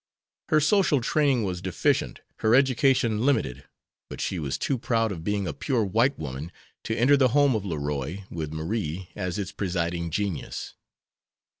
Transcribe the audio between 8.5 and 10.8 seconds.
Marie as its presiding genius.